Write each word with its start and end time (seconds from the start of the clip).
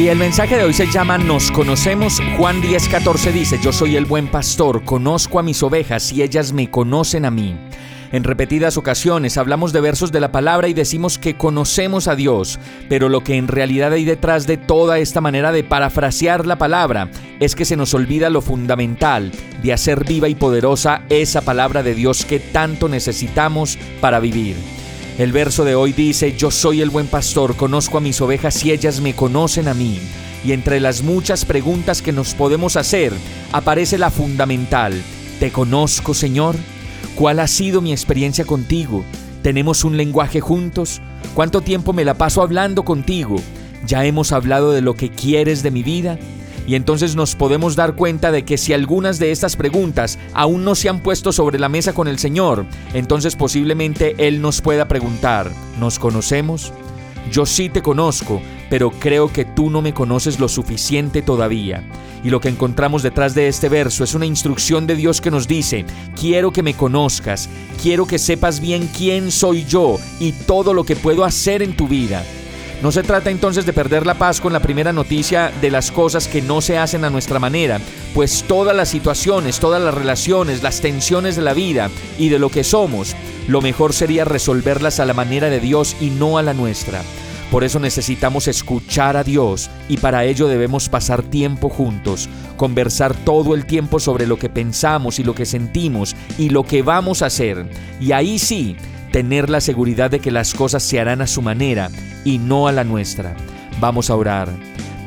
Y 0.00 0.08
el 0.08 0.16
mensaje 0.16 0.56
de 0.56 0.64
hoy 0.64 0.72
se 0.72 0.90
llama 0.90 1.18
Nos 1.18 1.50
conocemos. 1.50 2.22
Juan 2.38 2.62
10:14 2.62 3.32
dice, 3.32 3.58
Yo 3.62 3.70
soy 3.70 3.96
el 3.96 4.06
buen 4.06 4.28
pastor, 4.28 4.82
conozco 4.82 5.38
a 5.38 5.42
mis 5.42 5.62
ovejas 5.62 6.10
y 6.10 6.22
ellas 6.22 6.54
me 6.54 6.70
conocen 6.70 7.26
a 7.26 7.30
mí. 7.30 7.54
En 8.10 8.24
repetidas 8.24 8.78
ocasiones 8.78 9.36
hablamos 9.36 9.74
de 9.74 9.82
versos 9.82 10.10
de 10.10 10.20
la 10.20 10.32
palabra 10.32 10.68
y 10.68 10.72
decimos 10.72 11.18
que 11.18 11.36
conocemos 11.36 12.08
a 12.08 12.16
Dios, 12.16 12.58
pero 12.88 13.10
lo 13.10 13.22
que 13.22 13.36
en 13.36 13.46
realidad 13.46 13.92
hay 13.92 14.06
detrás 14.06 14.46
de 14.46 14.56
toda 14.56 14.98
esta 14.98 15.20
manera 15.20 15.52
de 15.52 15.64
parafrasear 15.64 16.46
la 16.46 16.56
palabra 16.56 17.10
es 17.38 17.54
que 17.54 17.66
se 17.66 17.76
nos 17.76 17.92
olvida 17.92 18.30
lo 18.30 18.40
fundamental 18.40 19.30
de 19.62 19.74
hacer 19.74 20.06
viva 20.06 20.30
y 20.30 20.34
poderosa 20.34 21.02
esa 21.10 21.42
palabra 21.42 21.82
de 21.82 21.94
Dios 21.94 22.24
que 22.24 22.40
tanto 22.40 22.88
necesitamos 22.88 23.78
para 24.00 24.18
vivir. 24.18 24.56
El 25.20 25.32
verso 25.32 25.66
de 25.66 25.74
hoy 25.74 25.92
dice, 25.92 26.34
yo 26.34 26.50
soy 26.50 26.80
el 26.80 26.88
buen 26.88 27.06
pastor, 27.06 27.54
conozco 27.54 27.98
a 27.98 28.00
mis 28.00 28.22
ovejas 28.22 28.64
y 28.64 28.72
ellas 28.72 29.02
me 29.02 29.14
conocen 29.14 29.68
a 29.68 29.74
mí. 29.74 30.00
Y 30.46 30.52
entre 30.52 30.80
las 30.80 31.02
muchas 31.02 31.44
preguntas 31.44 32.00
que 32.00 32.10
nos 32.10 32.32
podemos 32.32 32.76
hacer, 32.76 33.12
aparece 33.52 33.98
la 33.98 34.08
fundamental, 34.08 34.94
¿te 35.38 35.52
conozco 35.52 36.14
Señor? 36.14 36.56
¿Cuál 37.16 37.40
ha 37.40 37.48
sido 37.48 37.82
mi 37.82 37.92
experiencia 37.92 38.46
contigo? 38.46 39.04
¿Tenemos 39.42 39.84
un 39.84 39.98
lenguaje 39.98 40.40
juntos? 40.40 41.02
¿Cuánto 41.34 41.60
tiempo 41.60 41.92
me 41.92 42.06
la 42.06 42.14
paso 42.14 42.40
hablando 42.40 42.82
contigo? 42.86 43.36
¿Ya 43.86 44.06
hemos 44.06 44.32
hablado 44.32 44.72
de 44.72 44.80
lo 44.80 44.94
que 44.94 45.10
quieres 45.10 45.62
de 45.62 45.70
mi 45.70 45.82
vida? 45.82 46.18
Y 46.66 46.74
entonces 46.74 47.16
nos 47.16 47.34
podemos 47.34 47.76
dar 47.76 47.96
cuenta 47.96 48.30
de 48.30 48.44
que 48.44 48.58
si 48.58 48.72
algunas 48.72 49.18
de 49.18 49.32
estas 49.32 49.56
preguntas 49.56 50.18
aún 50.34 50.64
no 50.64 50.74
se 50.74 50.88
han 50.88 51.00
puesto 51.00 51.32
sobre 51.32 51.58
la 51.58 51.68
mesa 51.68 51.92
con 51.92 52.08
el 52.08 52.18
Señor, 52.18 52.66
entonces 52.94 53.36
posiblemente 53.36 54.14
Él 54.18 54.40
nos 54.40 54.60
pueda 54.60 54.86
preguntar, 54.86 55.50
¿nos 55.78 55.98
conocemos? 55.98 56.72
Yo 57.30 57.46
sí 57.46 57.68
te 57.68 57.82
conozco, 57.82 58.40
pero 58.68 58.90
creo 58.90 59.32
que 59.32 59.44
tú 59.44 59.70
no 59.70 59.82
me 59.82 59.94
conoces 59.94 60.40
lo 60.40 60.48
suficiente 60.48 61.22
todavía. 61.22 61.84
Y 62.24 62.30
lo 62.30 62.40
que 62.40 62.48
encontramos 62.48 63.02
detrás 63.02 63.34
de 63.34 63.48
este 63.48 63.68
verso 63.68 64.04
es 64.04 64.14
una 64.14 64.26
instrucción 64.26 64.86
de 64.86 64.96
Dios 64.96 65.20
que 65.20 65.30
nos 65.30 65.48
dice, 65.48 65.84
quiero 66.18 66.52
que 66.52 66.62
me 66.62 66.74
conozcas, 66.74 67.48
quiero 67.82 68.06
que 68.06 68.18
sepas 68.18 68.60
bien 68.60 68.88
quién 68.96 69.30
soy 69.30 69.64
yo 69.64 69.98
y 70.18 70.32
todo 70.32 70.74
lo 70.74 70.84
que 70.84 70.96
puedo 70.96 71.24
hacer 71.24 71.62
en 71.62 71.76
tu 71.76 71.88
vida. 71.88 72.24
No 72.82 72.90
se 72.90 73.02
trata 73.02 73.28
entonces 73.30 73.66
de 73.66 73.74
perder 73.74 74.06
la 74.06 74.14
paz 74.14 74.40
con 74.40 74.54
la 74.54 74.60
primera 74.60 74.90
noticia 74.90 75.52
de 75.60 75.70
las 75.70 75.90
cosas 75.90 76.26
que 76.26 76.40
no 76.40 76.62
se 76.62 76.78
hacen 76.78 77.04
a 77.04 77.10
nuestra 77.10 77.38
manera, 77.38 77.78
pues 78.14 78.42
todas 78.48 78.74
las 78.74 78.88
situaciones, 78.88 79.60
todas 79.60 79.82
las 79.82 79.92
relaciones, 79.92 80.62
las 80.62 80.80
tensiones 80.80 81.36
de 81.36 81.42
la 81.42 81.52
vida 81.52 81.90
y 82.18 82.30
de 82.30 82.38
lo 82.38 82.48
que 82.48 82.64
somos, 82.64 83.14
lo 83.48 83.60
mejor 83.60 83.92
sería 83.92 84.24
resolverlas 84.24 84.98
a 84.98 85.04
la 85.04 85.12
manera 85.12 85.50
de 85.50 85.60
Dios 85.60 85.94
y 86.00 86.08
no 86.08 86.38
a 86.38 86.42
la 86.42 86.54
nuestra. 86.54 87.02
Por 87.50 87.64
eso 87.64 87.80
necesitamos 87.80 88.48
escuchar 88.48 89.16
a 89.18 89.24
Dios 89.24 89.68
y 89.88 89.98
para 89.98 90.24
ello 90.24 90.48
debemos 90.48 90.88
pasar 90.88 91.22
tiempo 91.22 91.68
juntos, 91.68 92.30
conversar 92.56 93.12
todo 93.12 93.54
el 93.54 93.66
tiempo 93.66 94.00
sobre 94.00 94.26
lo 94.26 94.38
que 94.38 94.48
pensamos 94.48 95.18
y 95.18 95.24
lo 95.24 95.34
que 95.34 95.44
sentimos 95.44 96.16
y 96.38 96.48
lo 96.48 96.62
que 96.62 96.80
vamos 96.80 97.20
a 97.20 97.26
hacer. 97.26 97.66
Y 98.00 98.12
ahí 98.12 98.38
sí, 98.38 98.76
tener 99.10 99.50
la 99.50 99.60
seguridad 99.60 100.10
de 100.10 100.20
que 100.20 100.30
las 100.30 100.54
cosas 100.54 100.82
se 100.82 101.00
harán 101.00 101.20
a 101.20 101.26
su 101.26 101.42
manera 101.42 101.90
y 102.24 102.38
no 102.38 102.68
a 102.68 102.72
la 102.72 102.84
nuestra. 102.84 103.36
Vamos 103.80 104.10
a 104.10 104.16
orar. 104.16 104.48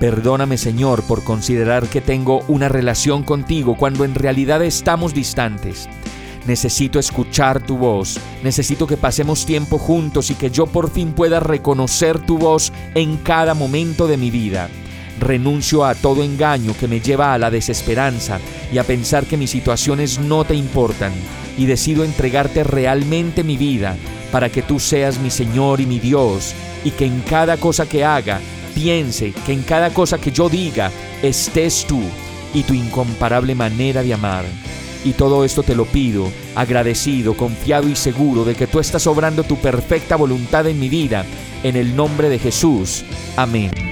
Perdóname 0.00 0.56
Señor 0.56 1.02
por 1.04 1.22
considerar 1.22 1.86
que 1.86 2.00
tengo 2.00 2.40
una 2.48 2.68
relación 2.68 3.22
contigo 3.22 3.76
cuando 3.76 4.04
en 4.04 4.14
realidad 4.14 4.62
estamos 4.62 5.14
distantes. 5.14 5.88
Necesito 6.46 6.98
escuchar 6.98 7.64
tu 7.64 7.78
voz, 7.78 8.18
necesito 8.42 8.88
que 8.88 8.96
pasemos 8.96 9.46
tiempo 9.46 9.78
juntos 9.78 10.30
y 10.30 10.34
que 10.34 10.50
yo 10.50 10.66
por 10.66 10.90
fin 10.90 11.12
pueda 11.12 11.38
reconocer 11.38 12.18
tu 12.18 12.36
voz 12.36 12.72
en 12.96 13.16
cada 13.18 13.54
momento 13.54 14.08
de 14.08 14.16
mi 14.16 14.32
vida. 14.32 14.68
Renuncio 15.20 15.84
a 15.84 15.94
todo 15.94 16.22
engaño 16.22 16.74
que 16.78 16.88
me 16.88 17.00
lleva 17.00 17.34
a 17.34 17.38
la 17.38 17.50
desesperanza 17.50 18.40
y 18.72 18.78
a 18.78 18.84
pensar 18.84 19.24
que 19.26 19.36
mis 19.36 19.50
situaciones 19.50 20.18
no 20.18 20.44
te 20.44 20.54
importan 20.54 21.12
y 21.56 21.66
decido 21.66 22.04
entregarte 22.04 22.64
realmente 22.64 23.44
mi 23.44 23.56
vida 23.56 23.96
para 24.30 24.48
que 24.48 24.62
tú 24.62 24.80
seas 24.80 25.18
mi 25.18 25.30
Señor 25.30 25.80
y 25.80 25.86
mi 25.86 25.98
Dios 25.98 26.54
y 26.84 26.90
que 26.90 27.06
en 27.06 27.20
cada 27.20 27.56
cosa 27.58 27.88
que 27.88 28.04
haga, 28.04 28.40
piense 28.74 29.32
que 29.46 29.52
en 29.52 29.62
cada 29.62 29.90
cosa 29.90 30.18
que 30.18 30.32
yo 30.32 30.48
diga, 30.48 30.90
estés 31.22 31.84
tú 31.86 32.02
y 32.54 32.62
tu 32.62 32.74
incomparable 32.74 33.54
manera 33.54 34.02
de 34.02 34.14
amar. 34.14 34.44
Y 35.04 35.12
todo 35.12 35.44
esto 35.44 35.62
te 35.62 35.74
lo 35.74 35.84
pido, 35.84 36.30
agradecido, 36.54 37.36
confiado 37.36 37.88
y 37.88 37.96
seguro 37.96 38.44
de 38.44 38.54
que 38.54 38.66
tú 38.66 38.78
estás 38.78 39.06
obrando 39.06 39.42
tu 39.42 39.56
perfecta 39.56 40.16
voluntad 40.16 40.66
en 40.66 40.78
mi 40.78 40.88
vida, 40.88 41.24
en 41.62 41.76
el 41.76 41.96
nombre 41.96 42.28
de 42.28 42.38
Jesús. 42.38 43.04
Amén. 43.36 43.91